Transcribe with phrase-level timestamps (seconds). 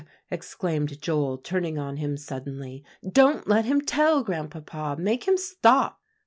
[0.31, 4.95] exclaimed Joel, turning on him suddenly, "don't let him tell, Grandpapa.
[4.99, 6.01] Make him stop."